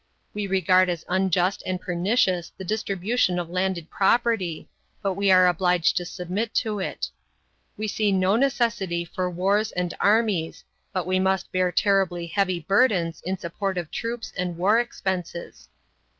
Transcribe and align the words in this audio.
We 0.33 0.47
regard 0.47 0.89
as 0.89 1.05
unjust 1.07 1.61
and 1.63 1.79
pernicious 1.79 2.51
the 2.57 2.63
distribution 2.63 3.37
of 3.37 3.51
landed 3.51 3.91
property, 3.91 4.67
but 5.03 5.13
we 5.13 5.29
are 5.29 5.45
obliged 5.45 5.95
to 5.97 6.05
submit 6.05 6.55
to 6.55 6.79
it. 6.79 7.11
We 7.77 7.87
see 7.87 8.11
no 8.11 8.35
necessity 8.35 9.05
for 9.05 9.29
wars 9.29 9.71
and 9.71 9.93
armies, 9.99 10.63
but 10.91 11.05
we 11.05 11.19
must 11.19 11.51
bear 11.51 11.71
terribly 11.71 12.25
heavy 12.25 12.61
burdens 12.61 13.21
in 13.27 13.37
support 13.37 13.77
of 13.77 13.91
troops 13.91 14.33
and 14.35 14.57
war 14.57 14.79
expenses. 14.79 15.69